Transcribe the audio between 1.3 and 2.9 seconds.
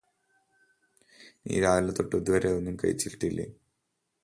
നീ രാവിലെതൊട്ട് ഇതുവരെ ഒന്നും